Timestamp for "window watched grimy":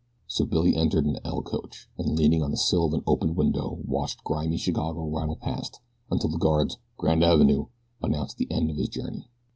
3.35-4.57